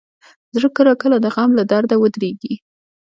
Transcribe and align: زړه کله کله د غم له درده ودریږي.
زړه 0.55 0.69
کله 0.77 0.93
کله 1.01 1.17
د 1.21 1.25
غم 1.35 1.51
له 1.59 1.63
درده 1.71 1.95
ودریږي. 2.01 2.55